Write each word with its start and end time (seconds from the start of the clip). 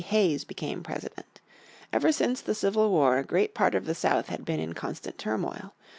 Hayes 0.07 0.43
became 0.45 0.81
President. 0.81 1.41
Ever 1.93 2.11
since 2.11 2.41
the 2.41 2.55
Civil 2.55 2.89
War 2.89 3.19
a 3.19 3.23
great 3.23 3.53
part 3.53 3.75
of 3.75 3.85
the 3.85 3.93
South 3.93 4.29
had 4.29 4.43
been 4.43 4.59
in 4.59 4.73
constant 4.73 5.19
turmoil. 5.19 5.75